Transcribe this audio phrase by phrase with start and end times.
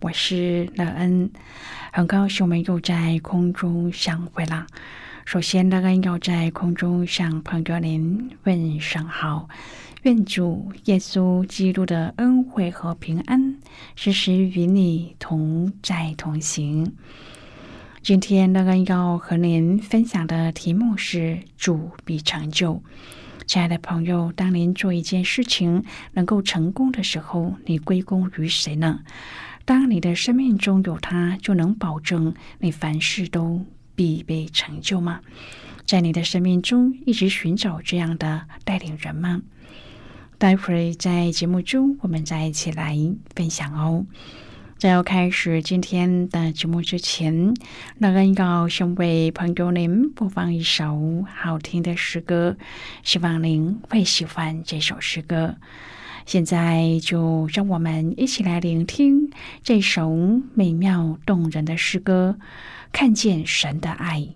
[0.00, 1.28] 我是乐恩，
[1.92, 4.64] 很高兴我们又在空中相会了。
[5.24, 9.48] 首先，乐恩要在空中向朋友您问声好，
[10.02, 13.58] 愿主耶稣基督的恩惠和平安
[13.96, 16.94] 时时与你同在同行。
[18.00, 22.80] 今天，乐恩要和您分享的题目是“主必成就”。
[23.48, 29.00] 亲爱的朋友，当您做一件事情能够成功的时候，你归功于谁呢？
[29.68, 35.20] 当你的生命中有他，就能保证你凡事都必被成就吗？
[35.84, 39.42] 在你的生命中一直寻找这样的带领人吗？
[40.38, 42.96] 待会儿在节目中，我们再一起来
[43.34, 44.06] 分享哦。
[44.78, 47.52] 在要开始今天的节目之前，
[47.98, 52.56] 那个要先为朋友您播放一首好听的诗歌，
[53.02, 55.56] 希望您会喜欢这首诗歌。
[56.28, 59.30] 现在就让我们一起来聆听
[59.62, 60.14] 这首
[60.52, 62.38] 美妙动人的诗歌，
[62.92, 64.34] 看见神的爱。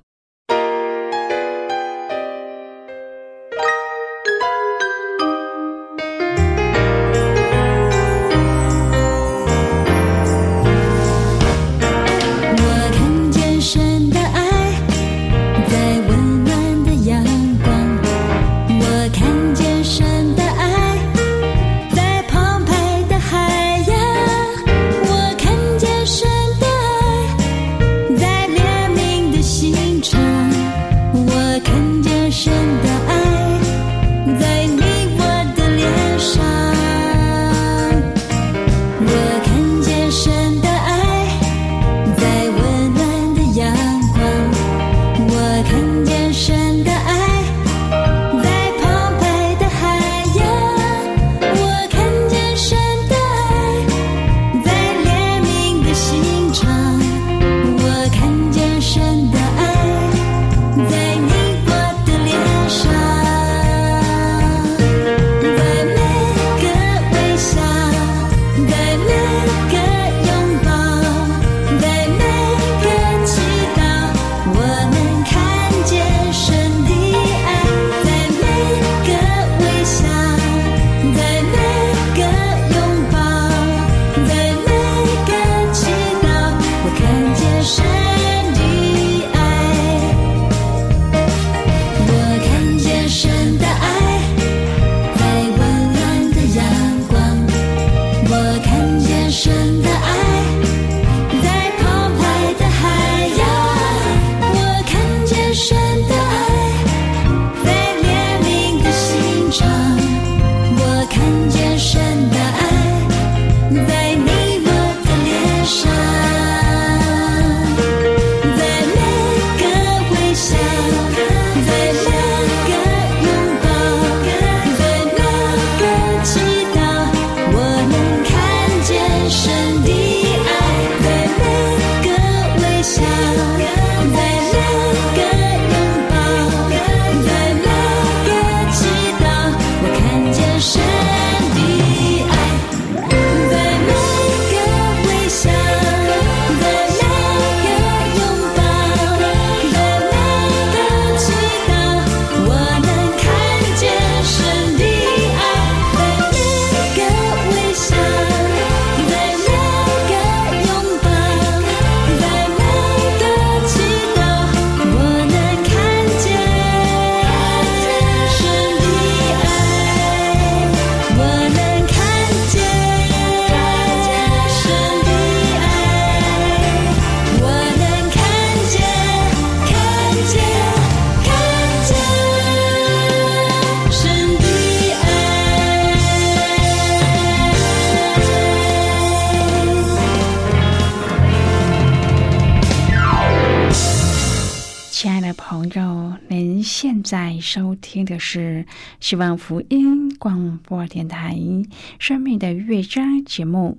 [197.93, 198.65] 听的是
[199.01, 201.35] 希望福音广播电台
[201.99, 203.77] 《生命的乐章》节目。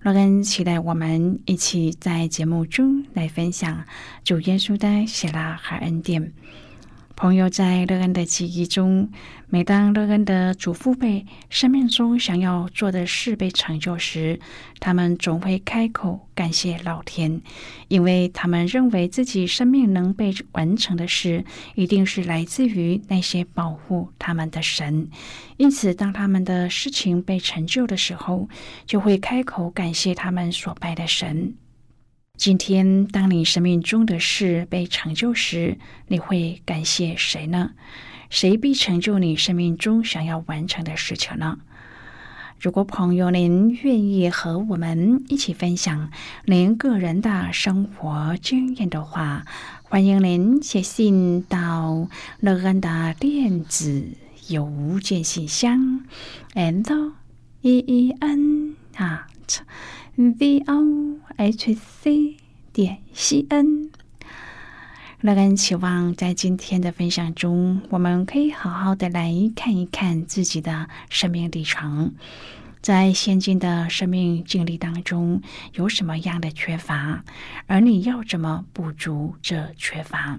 [0.00, 3.84] 若恩期待我们一起在节目中来分享
[4.24, 6.32] 主耶稣的喜乐和恩典。
[7.20, 9.10] 朋友在乐恩的记忆中，
[9.46, 14.40] 每当乐恩的祖父辈生命中想要做的事被成就时，
[14.78, 17.42] 他们总会开口感谢老天，
[17.88, 21.44] 因为他们认为自己生命能被完成的事，
[21.74, 25.06] 一定是来自于那些保护他们的神。
[25.58, 28.48] 因此，当他们的事情被成就的时候，
[28.86, 31.52] 就会开口感谢他们所拜的神。
[32.40, 35.76] 今天，当你生命中的事被成就时，
[36.06, 37.72] 你会感谢谁呢？
[38.30, 41.58] 谁必成就你生命中想要完成的事情呢？
[42.58, 46.10] 如果朋友您愿意和我们一起分享
[46.46, 49.44] 您个人的生活经验的话，
[49.82, 52.08] 欢迎您写信到
[52.40, 54.12] 乐安的电子
[54.48, 56.06] 邮件信箱
[56.54, 57.12] ，and
[57.60, 59.26] e e n 啊。
[60.16, 62.36] V o h c
[62.72, 63.90] 点 c n，
[65.20, 72.12] 乐恩期望在今天的分享中，我们可以好好的来看一看自己的生命历程，
[72.82, 75.40] 在现今的生命经历当中
[75.74, 77.24] 有什么样的缺乏，
[77.66, 80.38] 而你要怎么补足这缺乏？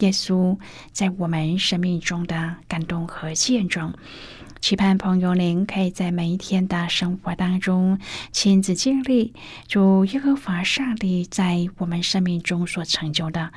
[0.00, 0.58] 耶稣
[0.92, 3.94] 在我们生命中的感动和见证，
[4.60, 7.98] 期盼朋友您可以在每一天的生活当中
[8.30, 9.32] 亲自经历
[9.66, 13.52] 主耶和华上帝在我们生命中所成就的，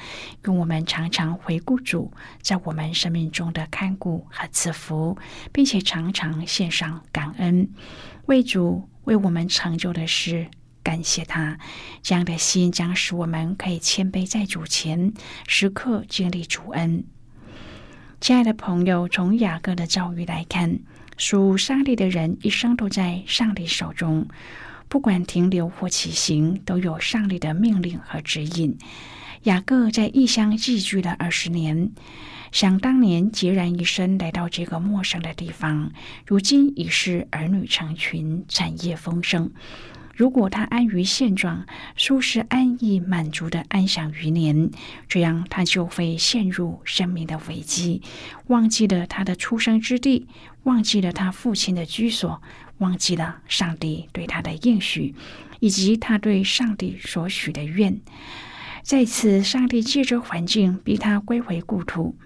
[0.45, 2.11] 用我们常常回顾主
[2.41, 5.17] 在我们生命中的看顾和赐福，
[5.51, 7.69] 并且常常献上感恩，
[8.27, 10.47] 为主为我们成就的事。
[10.81, 11.59] 感谢他，
[12.01, 15.13] 这样的心将使我们可以谦卑在主前，
[15.47, 17.03] 时刻经历主恩。
[18.21, 20.79] 亲爱的朋友，从雅各的教育来看，
[21.17, 24.27] 属上帝的人一生都在上帝手中，
[24.87, 28.77] 不管停留或起行，都有上帝的命令和指引。
[29.43, 31.91] 雅各在异乡寄居了二十年，
[32.51, 35.91] 想当年孑然一身来到这个陌生的地方，
[36.25, 39.49] 如今已是儿女成群，产业丰盛。
[40.19, 44.69] 如果他安于现状，舒适安逸、满足的安享余年，
[45.07, 48.01] 这样他就会陷入生命的危机，
[48.47, 50.27] 忘记了他的出生之地，
[50.63, 52.41] 忘记了他父亲的居所，
[52.79, 55.15] 忘记了上帝对他的应许，
[55.61, 58.01] 以及他对上帝所许的愿。
[58.83, 62.17] 在此，上帝借着环境逼他归回故土。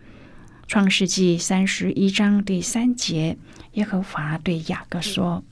[0.66, 3.38] 创世纪三十一章第三节，
[3.74, 5.44] 耶和华对雅各说。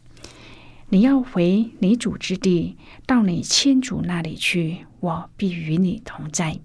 [0.94, 6.60] 你要回你主之地，到你亲主那里去，我必与你同在。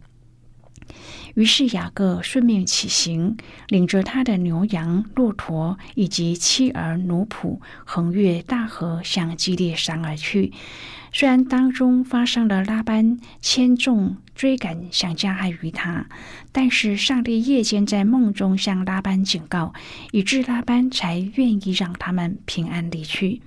[1.36, 3.36] 于是雅各顺命起行，
[3.68, 10.52] 领着他的牛羊、骆驼以及妻儿奴仆，横越大河，向基列山而去。
[11.12, 16.08] 虽然当中发生了拉班牵众追赶，想加害于他，
[16.50, 19.72] 但是上帝夜间在梦中向拉班警告，
[20.10, 23.40] 以致拉班才愿意让他们平安离去。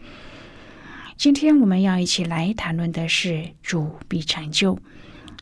[1.19, 4.79] 今天我们要一起来谈论的是主必成就。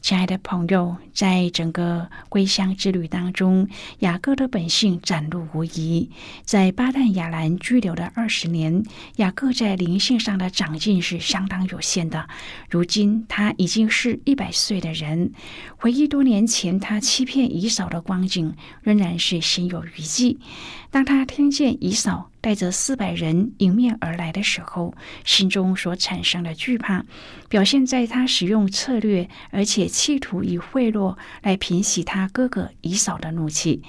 [0.02, 3.68] 亲爱的朋友，在整个归乡之旅当中，
[4.00, 6.10] 雅各的本性展露无遗。
[6.44, 8.84] 在巴旦亚兰居留的二十年，
[9.18, 12.28] 雅各在灵性上的长进是相当有限的。
[12.72, 15.32] 如今他已经是一百岁的人，
[15.78, 20.40] 回忆多年前他欺骗姨嫂的光景，仍然是心有余悸。
[20.90, 24.94] 当他听见姨嫂带着四百人迎面而来的时候，
[25.26, 27.06] 心中所产生的惧怕，
[27.50, 33.82] 表现在他使用策略，而且企图以贿赂来平息他哥哥以嫂的怒气。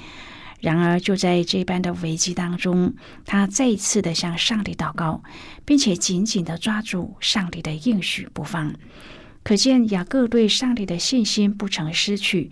[0.60, 5.22] 然而，就在这般的危机当中，他再一次的向上帝祷告，
[5.64, 8.74] 并且紧紧的抓住上帝的应许不放。
[9.44, 12.50] 可见雅各对上帝的信心不曾失去。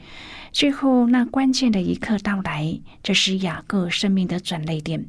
[0.52, 5.04] 最后，那关键的一刻到来，这是雅各生命的转捩点。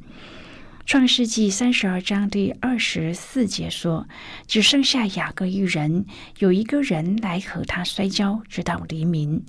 [0.88, 4.08] 创世纪三十二章第二十四节说
[4.48, 6.06] ：“只剩下雅各一人，
[6.38, 9.44] 有一个人来和他摔跤，直到黎明。”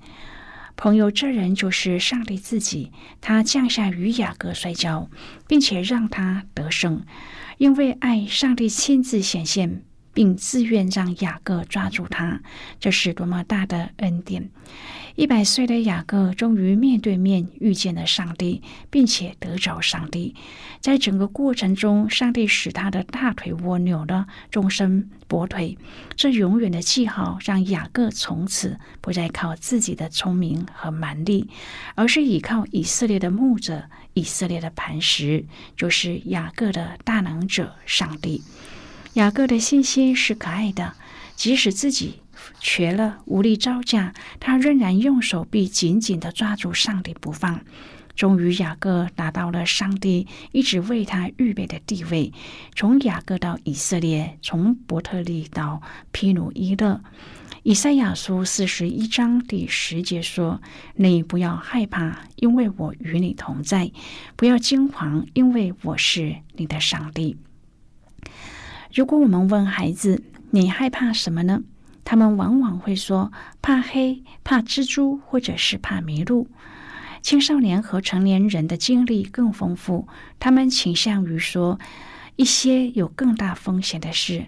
[0.76, 2.92] 朋友，这人就是上帝自己，
[3.22, 5.10] 他降下与雅各摔跤，
[5.48, 7.06] 并且让他得胜，
[7.58, 9.84] 因为爱上帝亲自显现。
[10.20, 12.42] 并自愿让雅各抓住他，
[12.78, 14.50] 这是多么大的恩典！
[15.16, 20.36] 一百岁的雅各终于面对面遇见了上帝，并且得着上帝。
[20.82, 25.78] 在整个过程中，上帝使他的大腿蜗扭了，终身跛腿。
[26.18, 31.50] 这永远的记号让雅各从此不再靠自己的聪明和蛮力，
[31.96, 33.86] 而是依靠以色列的牧者、
[34.16, 35.46] 以色列的磐石，
[35.78, 38.44] 就是雅各的大能者上帝。
[39.14, 40.94] 雅各的信心是可爱的，
[41.36, 42.22] 即使自己
[42.60, 47.62] 瘸了无力招架，他仍然用手臂紧紧地抓住上帝不放。
[48.16, 52.32] 终于，雅各达到了上帝一直为他预备的地位。
[52.76, 57.02] 从雅各到以色列，从伯特利到皮努伊勒。
[57.64, 60.62] 以赛亚书四十一章第十节说
[60.96, 63.92] ：“你不要害怕，因为我与你同在；
[64.36, 67.38] 不要惊慌，因为我是你的上帝。”
[68.92, 71.62] 如果我们问孩子：“你害怕什么呢？”
[72.04, 73.32] 他们往往会说
[73.62, 76.48] ：“怕黑、怕蜘蛛，或者是怕迷路。”
[77.22, 80.08] 青少年和成年人的经历更丰富，
[80.40, 81.80] 他们倾向于说
[82.36, 84.48] 一些有更大风险的事。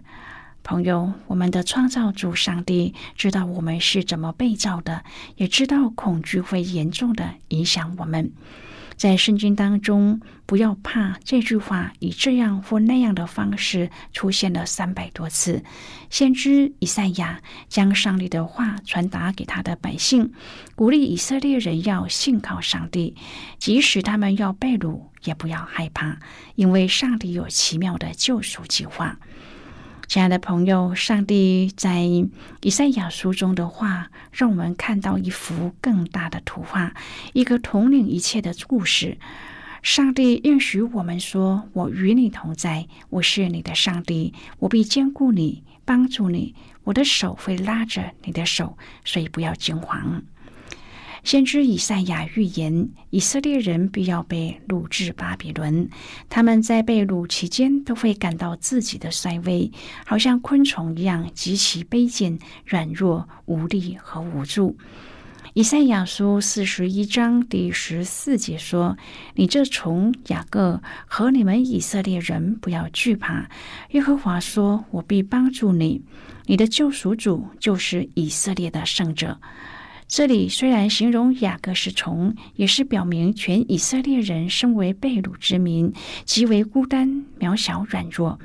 [0.63, 5.03] 朋友，我们的创造主上帝知道我们是怎么被造的，
[5.35, 8.31] 也知道恐惧会严重的影响我们。
[8.95, 15.63] 在圣经当中，“不要怕”这句话以这样或那样的方式出现了三百多次。
[16.09, 20.31] 先知以赛亚将上帝的话传达给他的百姓，
[20.75, 23.15] 鼓励以色列人要信靠上帝，
[23.57, 26.19] 即使他们要被掳，也不要害怕，
[26.55, 29.17] 因为上帝有奇妙的救赎计划。
[30.11, 36.93] 亲爱的朋友，上帝在以赛亚书中的话，让我们看到一幅更大的图画，
[37.31, 39.17] 一个统领一切的故事。
[39.81, 50.21] 上帝应许我们说：“我与你同在，我是你的上帝，我必兼顾你，帮助你，我的手会拉着你的手，所以不要惊慌。”
[51.23, 55.87] 先知以赛亚预言，以色列人必要被掳至巴比伦。
[56.29, 59.71] 他们在被掳期间，都会感到自己的衰微，
[60.05, 64.75] 好像昆虫一样极其卑贱、软弱、无力和无助。
[65.53, 68.97] 以赛亚书四十一章第十四节说
[69.35, 73.49] ：“你这虫雅各和你们以色列人，不要惧怕。
[73.91, 76.01] 耶和华说：我必帮助你。
[76.45, 79.39] 你的救赎主就是以色列的圣者。”
[80.11, 85.93] 这里虽然形容雅各是虫，也是表明全以色列人身为被掳之民，
[86.25, 88.37] 极为孤单、渺小、软弱。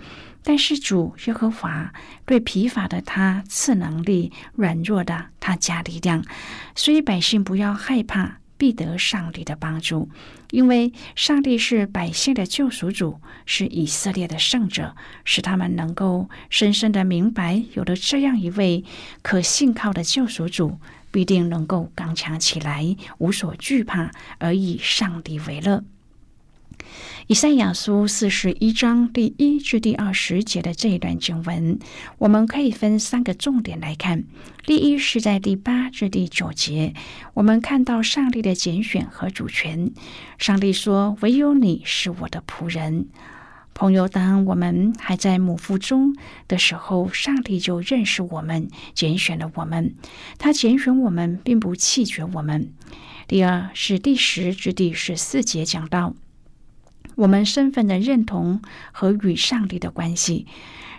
[0.44, 1.92] 但是主耶和华
[2.24, 6.24] 对疲乏的他赐能力，软弱的他加力量。
[6.76, 10.08] 所以百姓不要害怕，必得上帝的帮助，
[10.52, 14.94] 因为上帝是百姓的救赎主，是以色列的圣者，
[15.24, 18.84] 使他们能够深深的明白，有了这样一位
[19.22, 20.78] 可信靠的救赎主。
[21.16, 25.82] 必定能够刚强起来，无所惧怕，而以上帝为乐。
[27.26, 31.78] 以赛亚书四十一章第一至第二十节的这一段经文，
[32.18, 34.24] 我们可以分三个重点来看。
[34.66, 36.92] 第一是在第八至第九节，
[37.32, 39.92] 我们看到上帝的拣选和主权。
[40.36, 43.06] 上帝说：“唯有你是我的仆人。”
[43.76, 46.16] 朋友，当我们还在母腹中
[46.48, 49.94] 的时候，上帝就认识我们，拣选了我们。
[50.38, 52.72] 他拣选我们，并不弃绝我们。
[53.28, 56.14] 第二是第十至第十四节讲到
[57.16, 60.46] 我们身份的认同和与上帝的关系。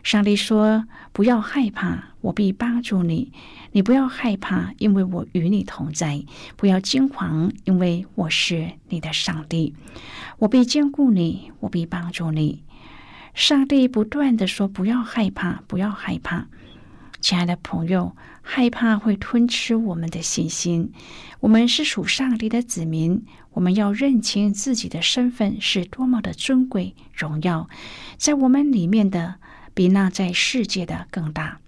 [0.03, 3.33] 上帝说：“不要害怕，我必帮助你。
[3.71, 9.73] 你不要害怕，因为我与你同在；不要惊慌，因为我是你的上帝。
[10.37, 12.63] 我必兼顾你，我必帮助你。”
[13.37, 16.47] 上帝不断的说：“不要害怕，不要害怕，
[17.21, 20.91] 亲爱的朋友，害怕会吞吃我们的信心。
[21.41, 27.69] 我们是属上帝的子民，我们要认清自己的身份是多么的尊贵、荣耀，
[28.17, 29.35] 在我们里面的
[29.75, 31.59] 比那在世界的更大。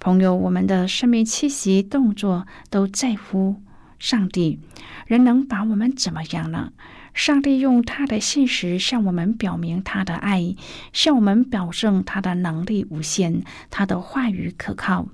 [0.00, 3.56] 朋友，我们的生命气息、动作都在乎
[3.98, 4.60] 上帝，
[5.06, 6.72] 人能把我们怎么样呢？”
[7.16, 10.54] 上帝用他的信实向我们表明他的爱，
[10.92, 15.08] 向我们保证他的能力无限，他的话语可靠。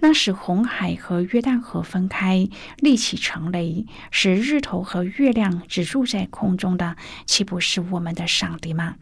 [0.00, 6.96] 那使红海和约旦河分开，立起成雷，使日头和月亮只住在空中的，
[7.26, 8.96] 岂不是我们的上帝吗？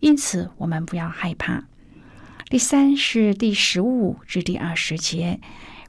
[0.00, 1.64] 因此，我们不要害怕。
[2.50, 5.40] 第三是第十五至第二十节。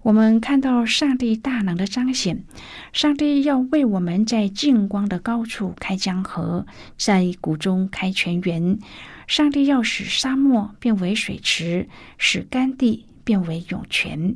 [0.04, 2.44] 我们看到上帝大能的彰显，
[2.92, 6.66] 上帝要为我们在近光的高处开江河，
[6.98, 8.80] 在谷中开泉源。
[9.28, 14.36] 上帝要使沙漠变为水池，使干地变为涌泉。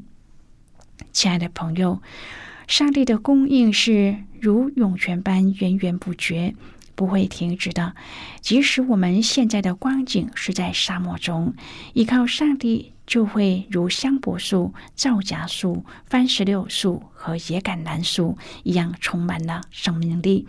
[1.11, 2.01] 亲爱的朋友，
[2.67, 6.55] 上帝的供应是如涌泉般源源不绝。
[6.95, 7.93] 不会停止的。
[8.41, 11.53] 即使我们现在的光景是在沙漠中，
[11.93, 20.45] 依靠上帝，就会如香柏树、皂荚树、番石榴树和野橄榄树一样，充满了生命力。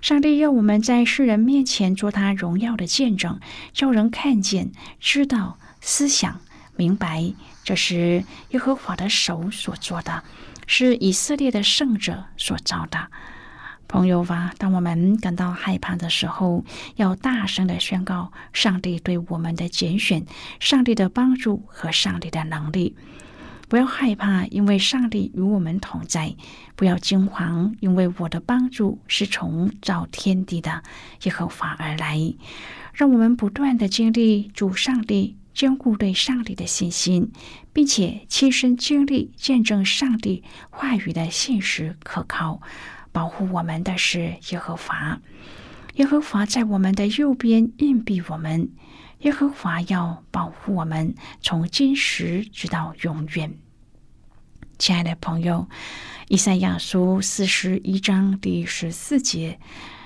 [0.00, 3.40] 上帝要我们在世人面前做他荣耀的见证，
[3.72, 4.70] 叫人看见、
[5.00, 6.40] 知道、思想、
[6.76, 7.34] 明白，
[7.64, 10.22] 这是耶和华的手所做的，
[10.68, 13.10] 是以色列的圣者所造的。
[13.88, 16.64] 朋友啊，当我们感到害怕的时候，
[16.96, 20.24] 要大声的宣告上帝对我们的拣选、
[20.58, 22.96] 上帝的帮助和上帝的能力。
[23.68, 26.36] 不要害怕，因为上帝与我们同在；
[26.76, 30.82] 不要惊慌，因为我的帮助是从造天地的
[31.22, 32.34] 耶和华而来。
[32.92, 37.32] 让我们不断的经历主上帝坚固对上帝的信心，
[37.72, 42.60] 并且亲身经历见证上帝话语的现实可靠。
[43.16, 45.18] 保护我们的是耶和华，
[45.94, 48.68] 耶和华在我们的右边硬币我们，
[49.20, 53.56] 耶和华要保护我们从今时直到永远。
[54.78, 55.66] 亲爱的朋友，
[56.28, 59.58] 以赛亚书四十一章第十四节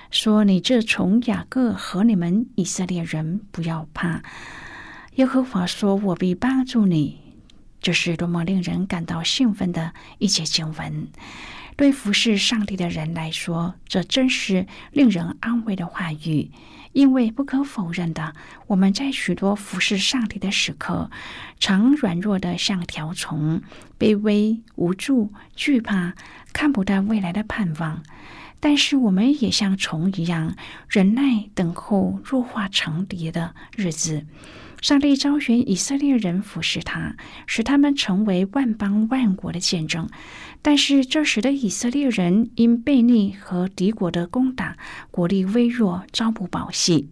[0.09, 4.23] 说：“你这从雅各和你们以色列人不要怕，
[5.15, 7.19] 耶和华说：我必帮助你。”
[7.81, 11.09] 这是多么令人感到兴奋的一节经文。
[11.81, 16.51] 对服侍上帝的人来说，这真是令人安慰的话语。
[16.93, 18.35] 因为不可否认的，
[18.67, 21.09] 我们在许多服侍上帝的时刻，
[21.59, 23.63] 常软弱的像条虫，
[23.97, 26.13] 卑微、无助、惧怕，
[26.53, 28.03] 看不到未来的盼望。
[28.59, 30.55] 但是，我们也像虫一样，
[30.87, 34.27] 忍耐等候弱化成蝶的日子。
[34.81, 37.15] 上帝招选以色列人服侍他，
[37.45, 40.09] 使他们成为万邦万国的见证。
[40.63, 44.75] 但是，这时的以色列人因悖逆和敌国的攻打，
[45.11, 47.09] 国力微弱，朝不保夕。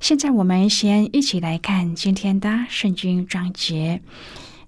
[0.00, 4.02] 现在，我们先一起来看今天的圣经章节。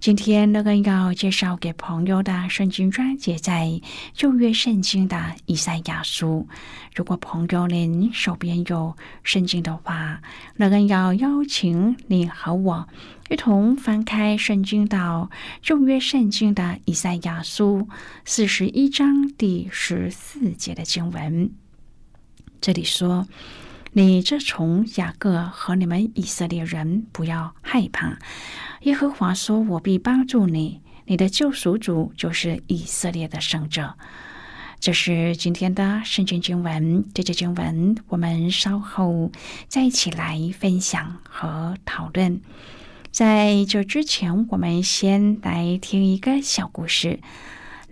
[0.01, 3.79] 今天乐根要介绍给朋友的圣经章节，在
[4.15, 6.49] 旧约圣经的以赛亚书。
[6.95, 10.23] 如果朋友您手边有圣经的话，
[10.57, 12.89] 乐根要邀请你和我
[13.29, 17.87] 一同翻开圣经到旧约圣经的以赛亚书
[18.25, 21.51] 四十一章第十四节的经文。
[22.59, 23.29] 这里说。
[23.93, 28.19] 你这从雅各和你们以色列人不要害怕，
[28.83, 33.95] 耶和华说：“我必帮助你，你的救赎主就是以色列的圣者。”
[34.79, 37.05] 这是今天的圣经经文。
[37.13, 39.31] 这节经文我们稍后
[39.69, 42.41] 再一起来分享和讨论。
[43.11, 47.19] 在这之前，我们先来听一个小故事。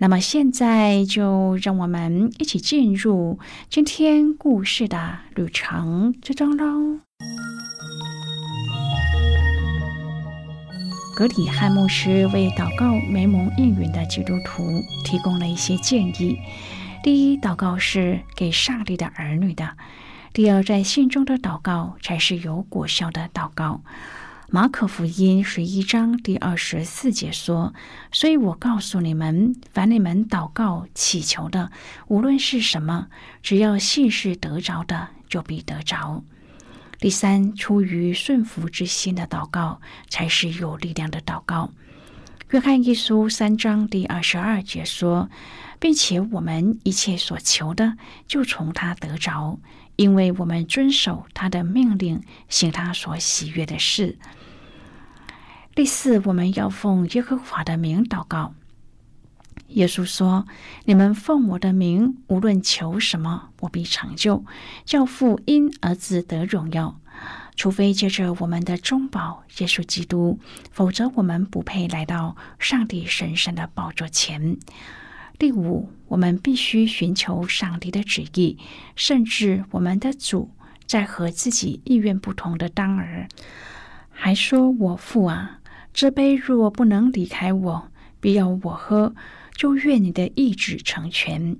[0.00, 7.00] 那么现在就让我们一起进入今天故事的旅程之中喽。
[11.16, 14.62] 格里汉牧师为祷告没蒙应允的基督徒
[15.04, 16.38] 提供了一些建议：
[17.02, 19.70] 第一，祷告是给上帝的儿女的；
[20.32, 23.80] 第二，在信中的祷告才是有果效的祷告。
[24.50, 27.74] 马可福音十一章第二十四节说
[28.10, 31.70] ：“所以我告诉你们，凡你们祷告祈求的，
[32.06, 33.08] 无论是什么，
[33.42, 36.24] 只要信是得着的，就必得着。”
[36.98, 41.70] 第三，出于顺服之心的祷告，才是有力量的祷告。
[42.52, 45.28] 约翰一书三章第二十二节说
[45.78, 49.58] ：“并且我们一切所求的，就从他得着，
[49.96, 54.16] 因为我们遵守他的命令，行他所喜悦的事。”
[55.78, 58.52] 第四，我们要奉耶和华的名祷告。
[59.68, 60.44] 耶稣说
[60.86, 64.44] ：“你们奉我的名，无论求什么，我必成就。
[64.84, 66.98] 教父因儿子得荣耀，
[67.54, 70.40] 除非借着我们的中保耶稣基督，
[70.72, 74.56] 否则我们不配来到上帝神圣的宝座前。”
[75.38, 78.58] 第五，我们必须寻求上帝的旨意，
[78.96, 80.50] 甚至我们的主
[80.86, 83.28] 在和自己意愿不同的当儿，
[84.10, 85.54] 还说：“我父啊。”
[86.00, 89.16] 这杯若不能离开我，必要我喝，
[89.56, 91.56] 就愿你的意志成全。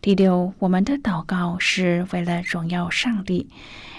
[0.00, 3.48] 第六，我们的祷告是为了荣耀上帝。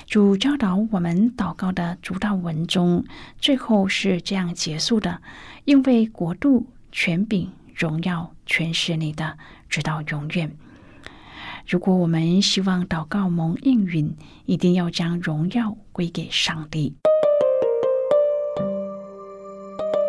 [0.07, 3.03] 主教导我们祷告的主导文中，
[3.37, 5.21] 最后是这样结束的：
[5.65, 10.55] 因为国度、权柄、荣耀全是你的，直到永远。
[11.67, 16.98] 如果我们希望祷告蒙应允，一定要将荣耀归给上帝。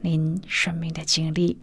[0.00, 1.58] 您生命的经历。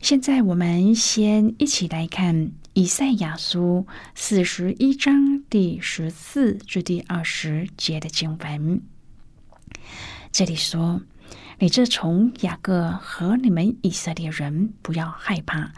[0.00, 8.82] 现在，我们先一起来看以赛亚书四十一章第十四至第二十节的经文。
[10.30, 11.02] 这里说。
[11.58, 15.72] 你这从雅各和你们以色列人不要害怕，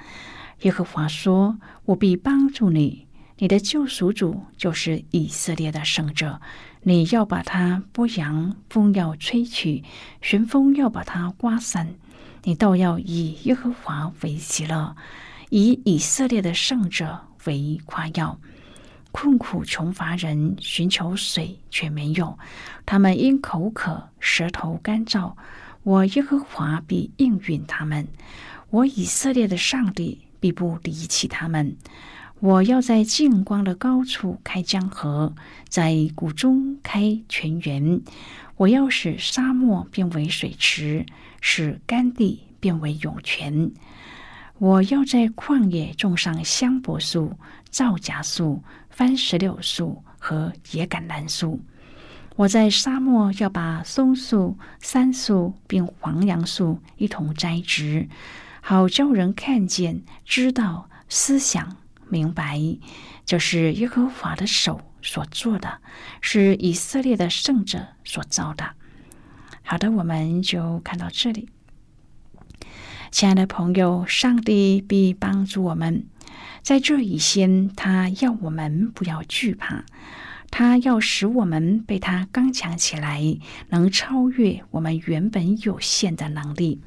[0.63, 3.07] 耶和华说：“我必帮助你。
[3.37, 6.41] 你的救赎主就是以色列的圣者。
[6.83, 9.83] 你要把它拨扬，风要吹去，
[10.23, 11.95] 旋风要把它刮散。
[12.45, 14.97] 你倒要以耶和华为喜乐，
[15.51, 18.39] 以以色列的圣者为夸耀。
[19.11, 22.39] 困苦穷乏人寻求水却没有，
[22.87, 25.33] 他们因口渴，舌头干燥。”
[25.85, 28.07] 我耶和华必应允他们，
[28.69, 31.75] 我以色列的上帝必不离弃他们。
[32.41, 35.35] 我要在净光的高处开江河，
[35.69, 38.01] 在谷中开泉源。
[38.57, 41.05] 我要使沙漠变为水池，
[41.41, 43.73] 使干地变为涌泉。
[44.59, 47.33] 我要在旷野种上香柏树、
[47.71, 51.61] 皂荚树、番石榴树和野橄榄树。
[52.37, 58.09] 我在沙漠要把松树、杉树并黄杨树一同栽植，
[58.61, 61.77] 好叫人看见、知道、思想、
[62.11, 62.61] 明白，
[63.25, 65.81] 这是耶和华的手所做的，
[66.21, 68.71] 是以色列的圣者所造的。
[69.63, 71.49] 好的，我们就看到这里。
[73.11, 76.07] 亲爱的朋友，上帝必帮助我们，
[76.63, 79.85] 在这一先，他要我们不要惧怕。
[80.51, 83.23] 他要使我们被他刚强起来，
[83.69, 86.81] 能超越我们原本有限的能力。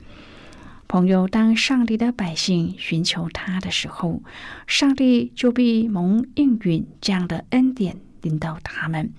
[0.91, 4.21] 朋友，当上帝的百姓寻求他的时候，
[4.67, 9.13] 上帝就必蒙应允这样的恩典领导他们。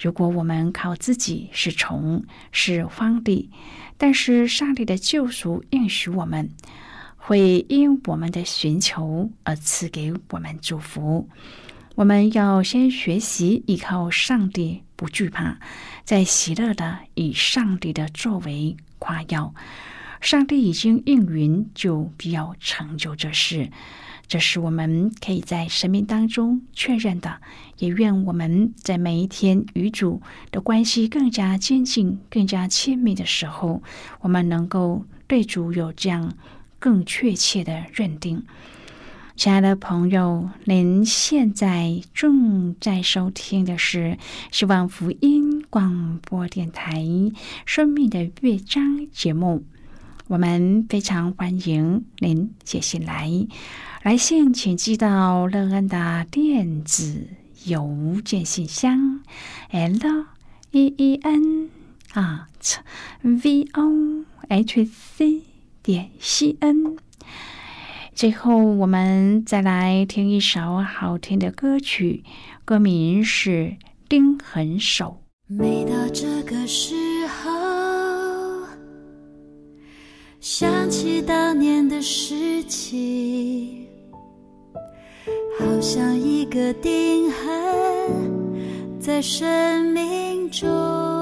[0.00, 3.48] 如果我们靠自己是虫是荒地，
[3.96, 6.50] 但是上帝的救赎应许我们，
[7.16, 11.28] 会因我们的寻求而赐给我们祝福。
[11.94, 15.60] 我们要先学习依靠上帝，不惧怕，
[16.02, 19.54] 在喜乐的以上帝的作为夸耀。
[20.20, 23.70] 上帝已经应允，就必要成就这事。
[24.26, 27.40] 这是我们可以在生命当中确认的。
[27.78, 33.82] 也愿我们在每一天与主的关系更加坚近、更加亲密的时候，
[34.20, 36.34] 我们能够对主有这样
[36.78, 38.44] 更确切的认定。
[39.34, 44.18] 亲爱的朋友，您现在正在收听的是
[44.50, 47.00] 希望福音广播电台
[47.64, 49.64] 《生命的乐章》节目。
[50.28, 53.30] 我们非常欢迎您写信来，
[54.02, 57.28] 来信请寄到乐恩的电子
[57.64, 59.22] 邮件信箱
[59.70, 60.26] ：l
[60.70, 61.70] e e n
[62.12, 62.76] at
[63.22, 65.42] v o h c
[65.82, 66.98] 点 c n。
[68.14, 72.22] 最后，我们再来听一首好听的歌曲，
[72.66, 73.50] 歌名是
[74.10, 75.22] 《钉痕手》。
[75.54, 77.07] 每到这个时
[80.40, 83.86] 想起当年的事情，
[85.58, 91.17] 好像一个定痕在生命中。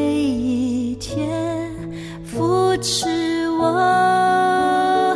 [0.00, 1.70] 每一天
[2.24, 3.06] 扶持
[3.50, 5.14] 我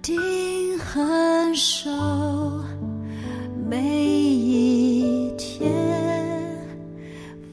[0.00, 1.90] 定很瘦
[3.68, 3.76] 每
[4.16, 5.70] 一天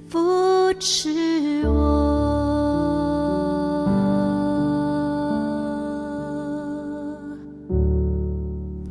[0.08, 0.18] 扶
[0.80, 1.76] 持我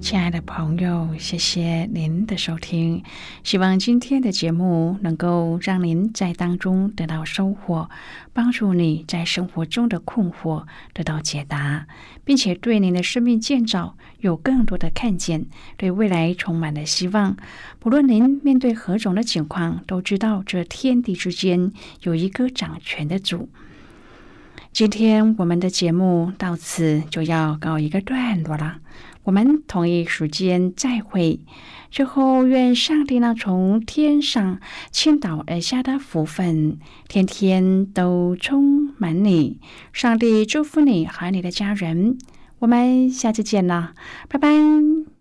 [0.02, 2.03] 亲爱的朋友谢谢你
[2.34, 3.04] 的收听。
[3.44, 7.88] 希望今天的节目能够让您在当中得到收获，
[8.32, 11.86] 帮助你在生活中的困惑得到解答，
[12.24, 17.36] 并且对您的生命建造有更多的看见，对未来充满了希望。
[17.78, 23.48] 不论您面对何种的情况，都知道这天地之间有一个掌权的主。
[24.72, 28.78] 今天我们的节目到此就要告一个段落了。
[29.24, 31.40] 我们同一时间再会。
[31.90, 34.60] 最后，愿上帝那从天上
[34.90, 39.60] 倾倒而下的福分，天天都充满你。
[39.92, 42.18] 上帝祝福你和你的家人。
[42.58, 43.94] 我们下次见了，
[44.28, 45.13] 拜拜。